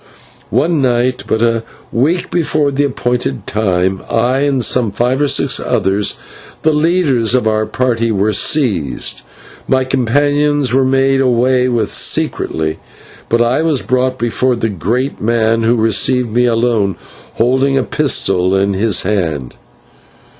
[0.49, 5.59] One night, but a week before the appointed time, I and some five or six
[5.59, 6.17] others,
[6.63, 9.21] the leaders of our party, were seized.
[9.67, 12.79] My companions were made away with secretly,
[13.29, 16.95] but I was brought before the great man, who received me alone,
[17.33, 19.53] holding a pistol in his hand.